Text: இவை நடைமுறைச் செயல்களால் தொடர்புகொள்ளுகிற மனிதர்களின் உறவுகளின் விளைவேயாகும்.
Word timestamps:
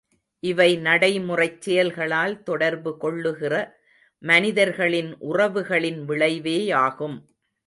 இவை 0.43 0.77
நடைமுறைச் 0.77 1.61
செயல்களால் 1.61 2.43
தொடர்புகொள்ளுகிற 2.49 3.53
மனிதர்களின் 4.21 5.11
உறவுகளின் 5.31 6.01
விளைவேயாகும். 6.05 7.17